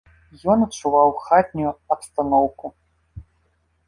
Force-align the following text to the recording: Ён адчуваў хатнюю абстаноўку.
Ён 0.51 0.63
адчуваў 0.67 1.11
хатнюю 1.25 1.73
абстаноўку. 1.97 2.65